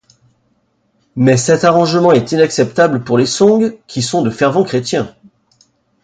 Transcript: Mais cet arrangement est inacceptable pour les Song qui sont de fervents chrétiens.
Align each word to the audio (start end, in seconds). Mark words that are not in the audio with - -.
Mais 1.15 1.37
cet 1.37 1.63
arrangement 1.63 2.11
est 2.11 2.31
inacceptable 2.31 3.03
pour 3.03 3.19
les 3.19 3.27
Song 3.27 3.77
qui 3.85 4.01
sont 4.01 4.23
de 4.23 4.31
fervents 4.31 4.63
chrétiens. 4.63 5.15